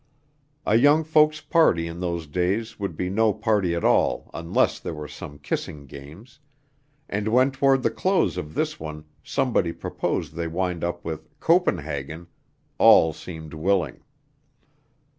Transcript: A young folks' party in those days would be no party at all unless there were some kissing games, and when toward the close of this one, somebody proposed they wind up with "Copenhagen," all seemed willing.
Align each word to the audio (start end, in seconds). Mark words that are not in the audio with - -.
A 0.65 0.77
young 0.77 1.03
folks' 1.03 1.41
party 1.41 1.85
in 1.85 1.99
those 1.99 2.25
days 2.25 2.79
would 2.79 2.97
be 2.97 3.07
no 3.07 3.31
party 3.31 3.75
at 3.75 3.83
all 3.83 4.31
unless 4.33 4.79
there 4.79 4.95
were 4.95 5.07
some 5.07 5.37
kissing 5.37 5.85
games, 5.85 6.39
and 7.07 7.27
when 7.27 7.51
toward 7.51 7.83
the 7.83 7.91
close 7.91 8.35
of 8.35 8.55
this 8.55 8.79
one, 8.79 9.05
somebody 9.23 9.71
proposed 9.71 10.33
they 10.33 10.47
wind 10.47 10.83
up 10.83 11.05
with 11.05 11.29
"Copenhagen," 11.39 12.25
all 12.79 13.13
seemed 13.13 13.53
willing. 13.53 14.01